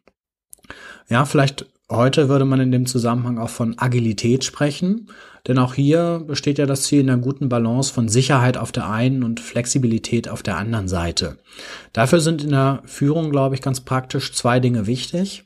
[1.09, 5.07] Ja, vielleicht heute würde man in dem Zusammenhang auch von Agilität sprechen.
[5.47, 8.89] Denn auch hier besteht ja das Ziel in einer guten Balance von Sicherheit auf der
[8.89, 11.37] einen und Flexibilität auf der anderen Seite.
[11.93, 15.43] Dafür sind in der Führung, glaube ich, ganz praktisch zwei Dinge wichtig.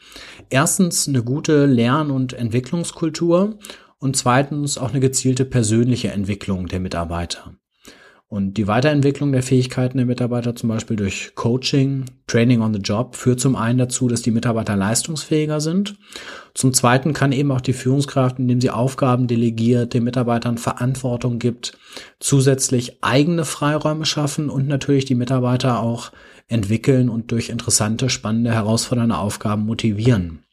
[0.50, 3.60] Erstens eine gute Lern- und Entwicklungskultur
[4.00, 7.54] und zweitens auch eine gezielte persönliche Entwicklung der Mitarbeiter.
[8.32, 13.16] Und die Weiterentwicklung der Fähigkeiten der Mitarbeiter, zum Beispiel durch Coaching, Training on the Job,
[13.16, 15.96] führt zum einen dazu, dass die Mitarbeiter leistungsfähiger sind.
[16.54, 21.76] Zum zweiten kann eben auch die Führungskraft, indem sie Aufgaben delegiert, den Mitarbeitern Verantwortung gibt,
[22.20, 26.12] zusätzlich eigene Freiräume schaffen und natürlich die Mitarbeiter auch
[26.48, 30.44] entwickeln und durch interessante, spannende, herausfordernde Aufgaben motivieren.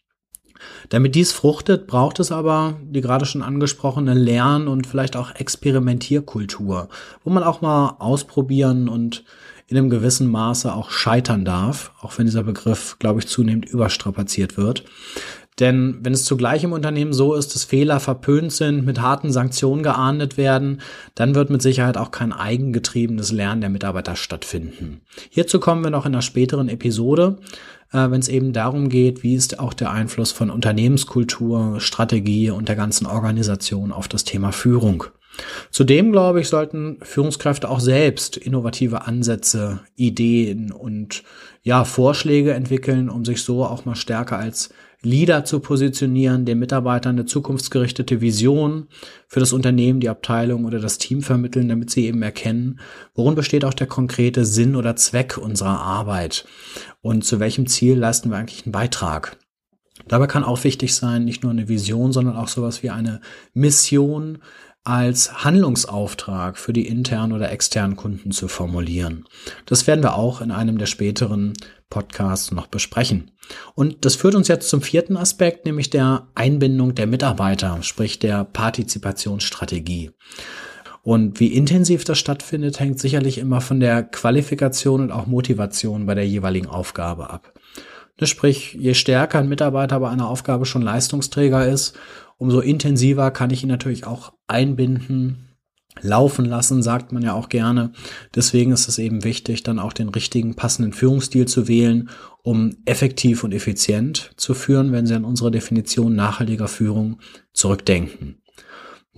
[0.88, 6.88] Damit dies fruchtet, braucht es aber die gerade schon angesprochene Lern- und vielleicht auch Experimentierkultur,
[7.24, 9.24] wo man auch mal ausprobieren und
[9.68, 14.56] in einem gewissen Maße auch scheitern darf, auch wenn dieser Begriff, glaube ich, zunehmend überstrapaziert
[14.56, 14.84] wird.
[15.58, 19.82] Denn wenn es zugleich im Unternehmen so ist, dass Fehler verpönt sind, mit harten Sanktionen
[19.82, 20.82] geahndet werden,
[21.14, 25.00] dann wird mit Sicherheit auch kein eigengetriebenes Lernen der Mitarbeiter stattfinden.
[25.30, 27.38] Hierzu kommen wir noch in einer späteren Episode,
[27.92, 32.68] äh, wenn es eben darum geht, wie ist auch der Einfluss von Unternehmenskultur, Strategie und
[32.68, 35.04] der ganzen Organisation auf das Thema Führung.
[35.70, 41.22] Zudem, glaube ich, sollten Führungskräfte auch selbst innovative Ansätze, Ideen und
[41.62, 44.70] ja, Vorschläge entwickeln, um sich so auch mal stärker als
[45.06, 48.88] Leader zu positionieren, den Mitarbeitern eine zukunftsgerichtete Vision
[49.28, 52.80] für das Unternehmen, die Abteilung oder das Team vermitteln, damit sie eben erkennen,
[53.14, 56.44] worin besteht auch der konkrete Sinn oder Zweck unserer Arbeit
[57.00, 59.36] und zu welchem Ziel leisten wir eigentlich einen Beitrag.
[60.08, 63.20] Dabei kann auch wichtig sein, nicht nur eine Vision, sondern auch sowas wie eine
[63.54, 64.38] Mission,
[64.86, 69.24] als Handlungsauftrag für die internen oder externen Kunden zu formulieren.
[69.66, 71.54] Das werden wir auch in einem der späteren
[71.90, 73.32] Podcasts noch besprechen.
[73.74, 78.44] Und das führt uns jetzt zum vierten Aspekt, nämlich der Einbindung der Mitarbeiter, sprich der
[78.44, 80.12] Partizipationsstrategie.
[81.02, 86.14] Und wie intensiv das stattfindet, hängt sicherlich immer von der Qualifikation und auch Motivation bei
[86.14, 87.52] der jeweiligen Aufgabe ab.
[88.18, 91.98] Das sprich, je stärker ein Mitarbeiter bei einer Aufgabe schon Leistungsträger ist,
[92.38, 95.46] umso intensiver kann ich ihn natürlich auch einbinden,
[96.00, 97.92] laufen lassen, sagt man ja auch gerne.
[98.34, 102.10] Deswegen ist es eben wichtig, dann auch den richtigen passenden Führungsstil zu wählen,
[102.42, 107.18] um effektiv und effizient zu führen, wenn Sie an unsere Definition nachhaltiger Führung
[107.52, 108.42] zurückdenken.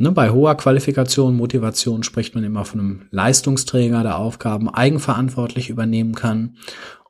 [0.01, 6.15] Ne, bei hoher Qualifikation, Motivation spricht man immer von einem Leistungsträger, der Aufgaben eigenverantwortlich übernehmen
[6.15, 6.57] kann.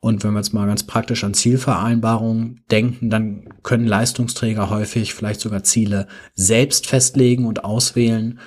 [0.01, 5.41] Und wenn wir jetzt mal ganz praktisch an Zielvereinbarungen denken, dann können Leistungsträger häufig vielleicht
[5.41, 8.39] sogar Ziele selbst festlegen und auswählen,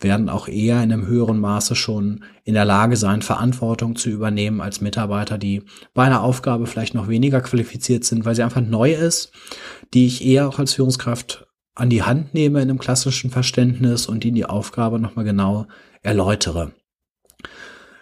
[0.00, 4.60] werden auch eher in einem höheren Maße schon in der Lage sein, Verantwortung zu übernehmen
[4.60, 5.62] als Mitarbeiter, die
[5.94, 9.32] bei einer Aufgabe vielleicht noch weniger qualifiziert sind, weil sie einfach neu ist,
[9.94, 14.24] die ich eher auch als Führungskraft an die Hand nehme in einem klassischen Verständnis und
[14.24, 15.66] die die Aufgabe nochmal genau
[16.02, 16.72] erläutere.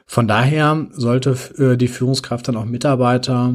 [0.06, 3.54] Von daher sollte äh, die Führungskraft dann auch Mitarbeiter,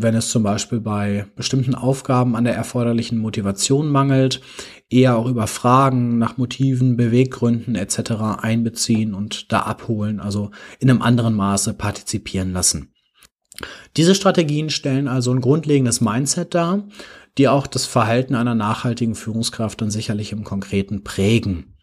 [0.00, 4.40] wenn es zum Beispiel bei bestimmten Aufgaben an der erforderlichen Motivation mangelt,
[4.90, 8.38] eher auch über Fragen nach Motiven, Beweggründen etc.
[8.40, 12.92] einbeziehen und da abholen, also in einem anderen Maße partizipieren lassen.
[13.96, 16.86] Diese Strategien stellen also ein grundlegendes Mindset dar,
[17.38, 21.74] die auch das Verhalten einer nachhaltigen Führungskraft dann sicherlich im Konkreten prägen.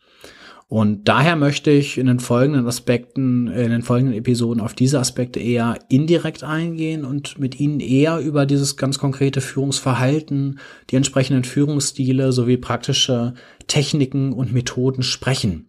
[0.68, 5.39] Und daher möchte ich in den folgenden Aspekten, in den folgenden Episoden auf diese Aspekte
[5.39, 10.59] eher indirekt eingehen und mit Ihnen eher über dieses ganz konkrete Führungsverhalten,
[10.89, 13.36] die entsprechenden Führungsstile sowie praktische
[13.68, 15.68] Techniken und Methoden sprechen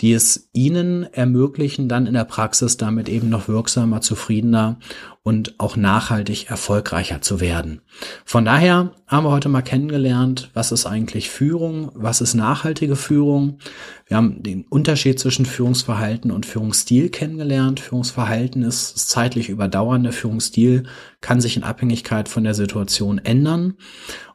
[0.00, 4.78] die es ihnen ermöglichen, dann in der Praxis damit eben noch wirksamer, zufriedener
[5.24, 7.80] und auch nachhaltig erfolgreicher zu werden.
[8.24, 13.58] Von daher haben wir heute mal kennengelernt, was ist eigentlich Führung, was ist nachhaltige Führung.
[14.06, 17.78] Wir haben den Unterschied zwischen Führungsverhalten und Führungsstil kennengelernt.
[17.78, 20.84] Führungsverhalten ist zeitlich überdauernde, Führungsstil
[21.20, 23.74] kann sich in Abhängigkeit von der Situation ändern.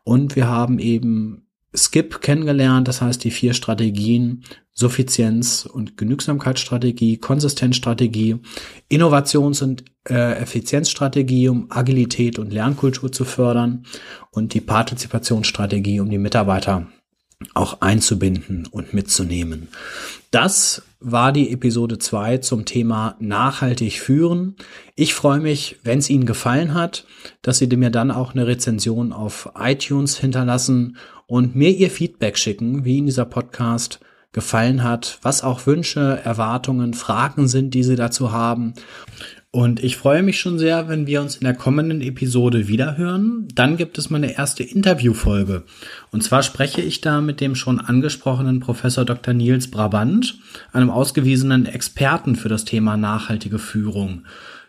[0.05, 1.46] Und wir haben eben
[1.77, 8.37] Skip kennengelernt, das heißt die vier Strategien Suffizienz und Genügsamkeitsstrategie, Konsistenzstrategie,
[8.89, 13.85] Innovations- und äh, Effizienzstrategie, um Agilität und Lernkultur zu fördern
[14.29, 16.87] und die Partizipationsstrategie, um die Mitarbeiter
[17.53, 19.67] auch einzubinden und mitzunehmen.
[20.31, 24.55] Das war die Episode 2 zum Thema nachhaltig führen.
[24.95, 27.05] Ich freue mich, wenn es Ihnen gefallen hat,
[27.41, 30.97] dass Sie mir dann auch eine Rezension auf iTunes hinterlassen
[31.27, 33.99] und mir Ihr Feedback schicken, wie Ihnen dieser Podcast
[34.31, 38.73] gefallen hat, was auch Wünsche, Erwartungen, Fragen sind, die Sie dazu haben.
[39.51, 43.47] Und ich freue mich schon sehr, wenn wir uns in der kommenden Episode wiederhören.
[43.55, 45.63] Dann gibt es meine erste Interviewfolge.
[46.11, 49.33] Und zwar spreche ich da mit dem schon angesprochenen Professor Dr.
[49.33, 50.37] Nils Brabant,
[50.73, 54.25] einem ausgewiesenen Experten für das Thema nachhaltige Führung.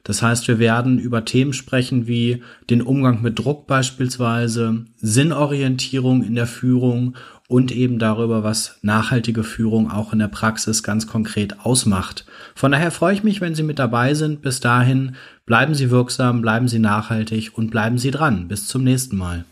[0.08, 6.34] Das heißt, wir werden über Themen sprechen wie den Umgang mit Druck beispielsweise, Sinnorientierung in
[6.34, 7.14] der Führung
[7.46, 12.24] und eben darüber, was nachhaltige Führung auch in der Praxis ganz konkret ausmacht.
[12.54, 14.40] Von daher freue ich mich, wenn Sie mit dabei sind.
[14.40, 18.48] Bis dahin bleiben Sie wirksam, bleiben Sie nachhaltig und bleiben Sie dran.
[18.48, 19.44] Bis zum nächsten Mal.